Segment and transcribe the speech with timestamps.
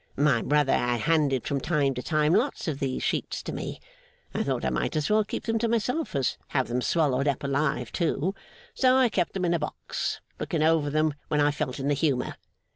[0.17, 3.79] My brother had handed, from time to time, lots of these sheets to me.
[4.33, 7.43] I thought I might as well keep them to myself as have them swallowed up
[7.43, 8.33] alive too;
[8.73, 11.93] so I kept them in a box, looking over them when I felt in the
[11.93, 12.33] humour.